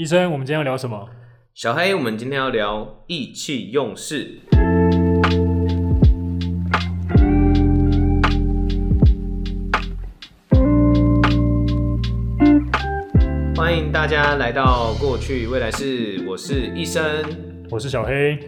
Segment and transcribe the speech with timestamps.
[0.00, 1.10] 医生，我们今天要聊什么？
[1.52, 4.40] 小黑，我们今天要聊意气用事。
[13.54, 17.04] 欢迎大家来到过去未来式，我是医生。
[17.68, 18.38] 我是小黑。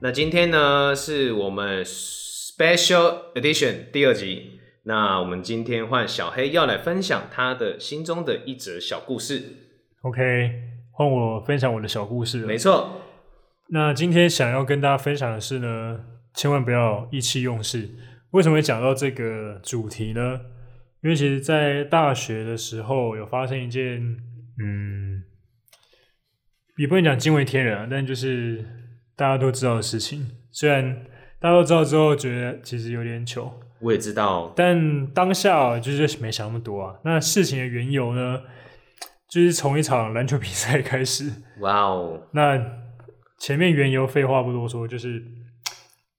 [0.00, 4.58] 那今天呢，是我们 Special Edition 第二集。
[4.82, 9.44] 那我们今天换小黑要来分享他的心中的一则小故事。
[10.02, 10.50] OK，
[10.96, 12.46] 换我分享我的小故事了。
[12.46, 13.02] 没错，
[13.68, 16.00] 那今天想要跟大家分享的是呢，
[16.32, 17.90] 千万不要意气用事。
[18.30, 20.40] 为什么会讲到这个主题呢？
[21.02, 24.00] 因为其实，在大学的时候有发生一件，
[24.58, 25.22] 嗯，
[26.78, 28.64] 也不能讲惊为天人啊，但就是
[29.14, 30.26] 大家都知道的事情。
[30.50, 31.04] 虽然
[31.38, 36.96] 大家都知道之后，觉得其实有点糗，我也知道，但当下啊就是没想那么多啊。
[37.04, 38.40] 那事情的缘由呢，
[39.28, 41.30] 就是从一场篮球比赛开始。
[41.60, 42.58] 哇哦，那
[43.38, 45.22] 前面缘由废话不多说，就是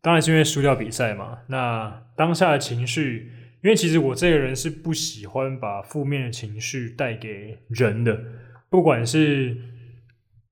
[0.01, 1.39] 当然是因为输掉比赛嘛。
[1.47, 3.31] 那当下的情绪，
[3.63, 8.19] 因为其实我这个人是不喜欢把负面的情绪带给人的，
[8.69, 9.55] 不管是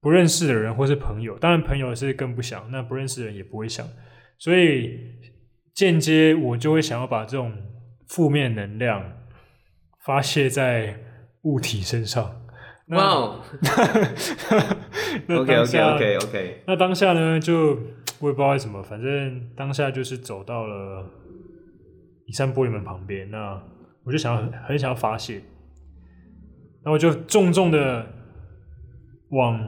[0.01, 3.87] 不认识的人或是朋友，当然朋友是更不想，那不认识的人也不会想，
[4.37, 4.97] 所以
[5.73, 7.51] 间接我就会想要把这种
[8.07, 9.17] 负面能量
[10.05, 10.97] 发泄在
[11.43, 12.44] 物体身上。
[12.87, 13.41] 那哇哦
[15.27, 17.69] 那， OK 当 OK 下 OK OK，那当下呢，就
[18.19, 21.09] 我也不知道为什么，反正当下就是走到了
[22.27, 23.61] 一扇玻璃门旁边，那
[24.03, 25.35] 我就想要很想要发泄，
[26.83, 28.05] 然后我就重重的
[29.29, 29.59] 往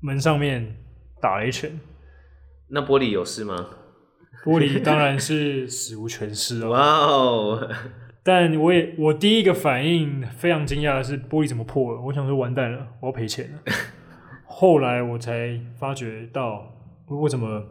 [0.00, 0.76] 门上面
[1.20, 1.78] 打了一拳，
[2.70, 3.68] 那玻璃有事吗？
[4.44, 6.70] 玻璃当然是死无全尸哦。
[6.70, 7.68] 哇哦，
[8.24, 13.58] 但我也我第一个反应非常惊讶的是玻璃怎么破了，我想说完蛋了，我要赔钱了。
[14.46, 16.72] 后来我才发觉到，
[17.08, 17.64] 为什么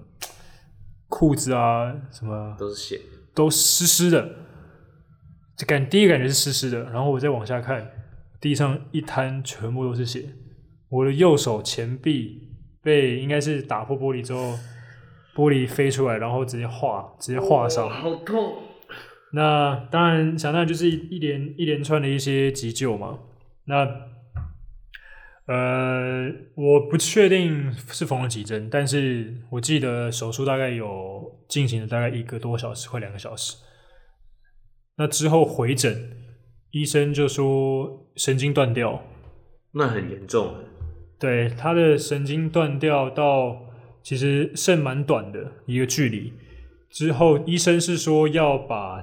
[1.07, 2.99] 裤子啊什么都是血，
[3.33, 4.29] 都湿湿的，
[5.55, 7.89] 这感第一个感觉是湿湿的，然后我再往下看，
[8.41, 10.33] 地上一滩全部都是血，
[10.89, 12.49] 我的右手前臂
[12.83, 14.57] 被应该是打破玻璃之后，
[15.33, 17.89] 玻璃飞出来，然后直接划直接划伤。
[17.89, 18.55] 好痛。
[19.33, 23.19] 那当然，想当然就是一一连一连串的一些急救嘛。
[23.65, 23.87] 那
[25.47, 33.57] 呃，我不确定是缝了几针，但是我记得手术大概有进行了大概一个多小时，快两个小时。
[34.97, 36.11] 那之后回诊，
[36.71, 39.01] 医生就说神经断掉，
[39.73, 40.53] 那很严重，
[41.19, 43.61] 对他的神经断掉到
[44.03, 46.33] 其实剩蛮短的一个距离。
[46.89, 49.01] 之后医生是说要把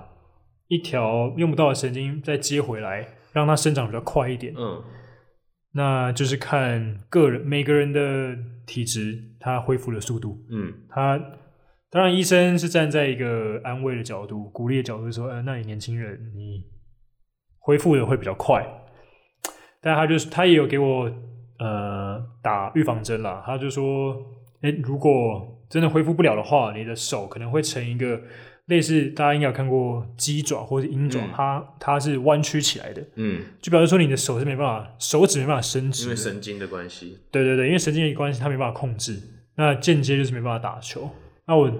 [0.69, 4.55] 一条用不到的神经再接回来，让它生长比较快一点。
[4.57, 4.83] 嗯，
[5.73, 8.37] 那就是看个人每个人的
[8.67, 10.45] 体质，它恢复的速度。
[10.51, 11.19] 嗯，他
[11.91, 16.65] 当然医生是站在一个安慰的角度、鼓励的角度说：“呃，那你年轻人，你
[17.59, 18.63] 恢复的会比较快。”
[19.81, 21.11] 但他就是他也有给我
[21.61, 24.15] 呃打预防针啦，他就说
[24.61, 28.21] ：“哎，如果真的恢复不了的话，你的手可能会成一个
[28.69, 36.21] 类似大家应该有看过鸡爪或者鹰爪，嗯它它是弯曲起来的，嗯，就表示说你的手是没办法，手指没办法伸直因为的。
[36.21, 39.19] 神经的关系，对对对，因为神经的关系，它没办法控制，
[39.57, 41.11] 那间接就是没办法打球。
[41.47, 41.73] 那我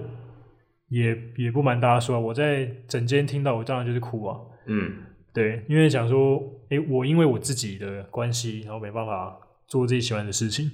[0.89, 4.37] 也也不瞒大家说啊，我在整间听到，我当然就是哭啊。
[4.65, 4.93] 嗯，
[5.31, 10.71] 对，因为想说，诶，我因为我自己的关系，然后没办法做自己喜欢的事情。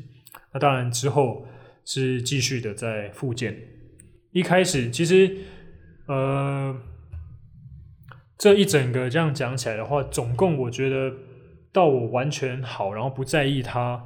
[0.53, 1.45] 那当然之后
[1.83, 3.57] 是继续的在复健。
[4.31, 5.37] 一开始其实，
[6.07, 6.75] 呃，
[8.37, 11.13] 这一整个这样讲起来的话，总共我觉得
[11.71, 14.05] 到我完全好，然后不在意它，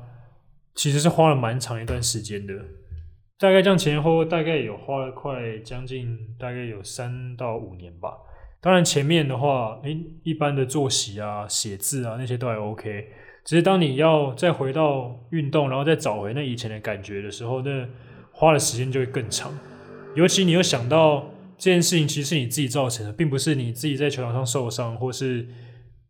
[0.74, 2.54] 其实是花了蛮长一段时间的。
[3.38, 8.14] 大概这样前后大概有花了快将近大概有三到五年吧。
[8.62, 13.08] 当然前面的话，诶，一般的作息啊、写字啊那些都还 OK。
[13.46, 17.88] 只是当你要再回到运动，然后再找回那以前的感觉的时候，那
[18.32, 19.52] 花的时间就会更长。
[20.16, 21.30] 尤其你又想到
[21.60, 25.46] 这件事情其实是你自己造成的，并不是你自己在球场上受伤，或是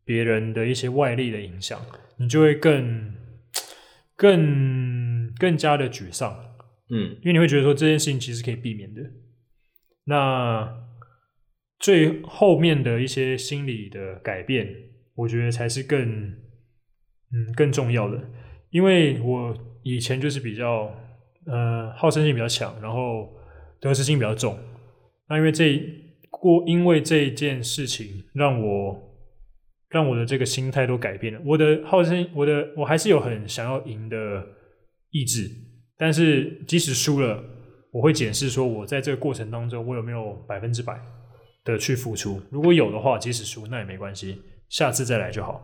[0.05, 1.81] 别人的一些外力的影响，
[2.17, 3.15] 你就会更
[4.15, 6.45] 更更加的沮丧。
[6.91, 9.01] 嗯，因为你会觉得说这件事情其实可以避免的。
[10.05, 10.71] 那
[11.79, 14.67] 最后面的一些心理的改变，
[15.15, 15.99] 我觉得才是更
[17.31, 18.19] 嗯更重要的。
[18.69, 20.91] 因为我以前就是比较
[21.47, 23.29] 呃好胜心比较强，然后
[23.79, 24.57] 得失心比较重。
[25.29, 25.79] 那因为这
[26.29, 28.99] 过因为这一件事情，让我
[29.89, 31.39] 让我的这个心态都改变了。
[31.45, 34.45] 我的好胜，我的我还是有很想要赢的
[35.11, 35.49] 意志，
[35.97, 37.43] 但是即使输了，
[37.91, 40.99] 我会检视说我在这个过程当中我有没有百分之百
[41.63, 42.41] 的去付出。
[42.49, 45.61] 如果有的话，即使输那也没关系，下次再来就好。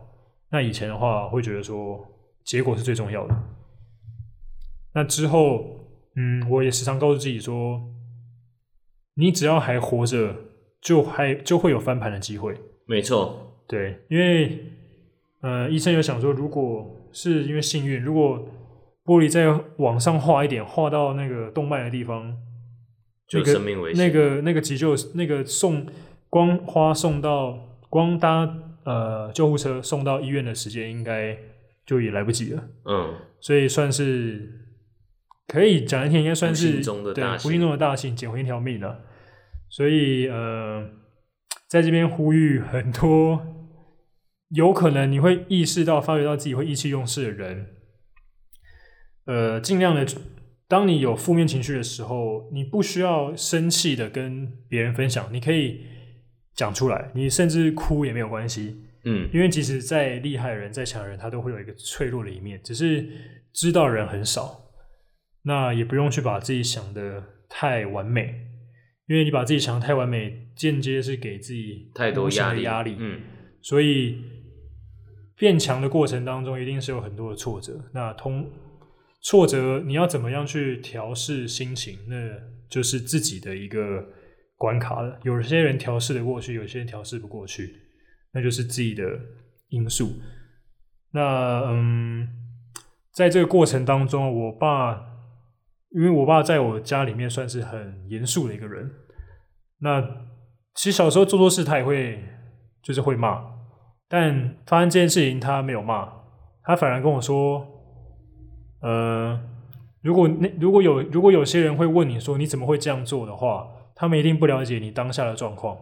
[0.50, 2.06] 那以前的话会觉得说
[2.44, 3.34] 结果是最重要的。
[4.94, 5.80] 那之后，
[6.14, 7.80] 嗯，我也时常告诉自己说，
[9.18, 10.36] 你只要还活着，
[10.80, 12.54] 就还就会有翻盘的机会。
[12.84, 14.66] 没错，对，因为
[15.40, 18.46] 呃，医生有想说，如果是因为幸运，如果
[19.06, 22.36] 玻璃再往上画一点，画到那个动脉的地方，
[23.26, 24.06] 就生命危险。
[24.06, 25.86] 那个那个急救那个送
[26.28, 27.58] 光花送到
[27.88, 28.54] 光搭
[28.84, 31.38] 呃救护车送到医院的时间，应该
[31.86, 32.62] 就也来不及了。
[32.84, 34.62] 嗯，所以算是。
[35.46, 36.82] 可以讲一天，应该算是对不
[37.50, 39.04] 幸中的大幸，捡回一条命了。
[39.68, 40.88] 所以呃，
[41.68, 43.68] 在这边呼吁很多
[44.50, 47.66] 有可能你会意识到、发觉到自己会意气用事的人，
[49.26, 50.06] 呃，尽量的，
[50.68, 55.84] 当你有负面情绪的时候，你不需要生气的跟别人分享，你可以
[56.54, 58.82] 讲出来，你甚至哭也没有关系。
[59.04, 63.08] 嗯，因为即使再厉害的人、再强的人，他都会有一个脆弱的一面，只是
[63.52, 64.65] 知道人很少。
[65.48, 68.48] 那也不用去把自己想的太完美，
[69.06, 72.62] 因为你把自己想的太完美，间接是给自己太多压力。
[72.62, 73.20] 压力，嗯，
[73.62, 74.24] 所以
[75.36, 77.80] 变强的过程当中，一定是有很多的挫折。
[77.94, 78.50] 那通
[79.22, 81.96] 挫折，你要怎么样去调试心情？
[82.08, 82.16] 那
[82.68, 84.04] 就是自己的一个
[84.56, 85.16] 关卡了。
[85.22, 87.72] 有些人调试的过去，有些人调试不过去，
[88.32, 89.04] 那就是自己的
[89.68, 90.10] 因素。
[91.12, 92.26] 那嗯，
[93.12, 95.12] 在这个过程当中，我爸。
[95.96, 98.90] 因为我爸在我家里面算是很严肃的一个人，
[99.78, 99.98] 那
[100.74, 102.22] 其实小时候做错事他也会
[102.82, 103.42] 就是会骂，
[104.06, 106.06] 但发生这件事情他没有骂，
[106.64, 107.66] 他反而跟我说，
[108.82, 109.40] 呃，
[110.02, 115.78] 如果那如果有如果有些人会问你说你怎么会这样做的话，他们一定不了解你当下的状况，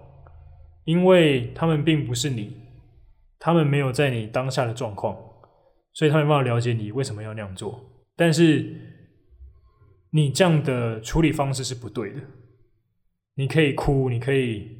[0.85, 2.57] 因为他们并不是你，
[3.41, 5.17] 他们没有在你当下的状况，
[5.93, 7.81] 所以他没办法了解你为什么要那样做，
[8.15, 8.93] 但是。
[10.15, 12.21] 你这样的处理方式是不对的。
[13.35, 14.79] 你可以哭，你可以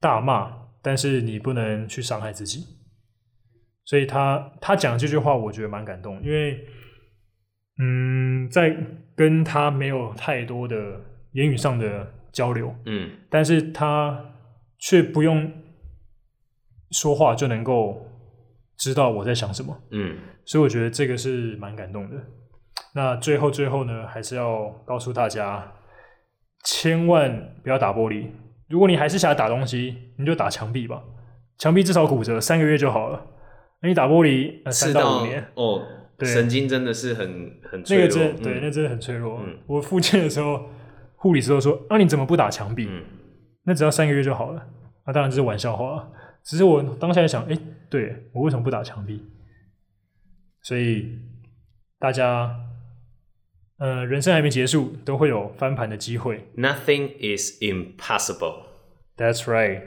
[0.00, 0.50] 大骂，
[0.82, 2.66] 但是你不能去伤害自己。
[3.84, 6.66] 所以他他讲这句话，我觉得蛮感动，因为
[7.78, 8.76] 嗯，在
[9.14, 11.00] 跟他没有太多的
[11.34, 14.34] 言语上的交流，嗯，但是他
[14.80, 15.48] 却不用
[16.90, 18.04] 说话就能够
[18.76, 22.16] 知道我在想什么，嗯，所以我觉得这个是蛮感动的。
[22.96, 25.72] 那最后最后呢，还是要告诉大家，
[26.64, 28.28] 千万不要打玻璃。
[28.68, 31.02] 如果你还是想打东西，你就打墙壁吧。
[31.58, 33.26] 墙壁至少骨折三个月就好了。
[33.82, 35.82] 那你打玻璃三到五年哦，
[36.16, 38.06] 对，神经真的是很很脆弱。
[38.06, 39.40] 那个真对，那真的很脆弱。
[39.66, 40.68] 我复健的时候，
[41.16, 42.88] 护理师都说：“那你怎么不打墙壁？
[43.64, 44.64] 那只要三个月就好了。”
[45.04, 46.08] 那当然这是玩笑话。
[46.44, 47.58] 只是我当下想，哎，
[47.90, 49.20] 对我为什么不打墙壁？
[50.62, 51.18] 所以
[51.98, 52.54] 大家。
[53.84, 56.48] 呃，人生还没结束，都会有翻盘的机会。
[56.56, 58.62] Nothing is impossible.
[59.18, 59.82] That's right.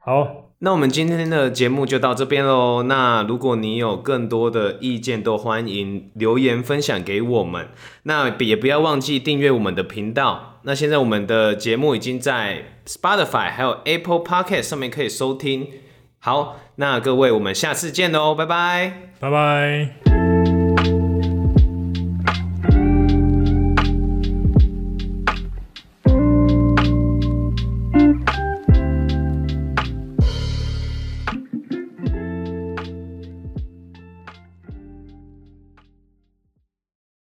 [0.00, 2.82] 好，那我们今天的节目就到这边喽。
[2.82, 7.68] 那如果你有更多的意见，都欢迎留言分享给我们。
[8.02, 10.58] 那也不要忘记订阅我们的频道。
[10.64, 15.68] 那现在我们的节目已经在 Spotify 还有 Apple Podcast 上面可以收听。
[16.18, 20.01] 好，那各位，我们下次见喽，拜拜，拜拜。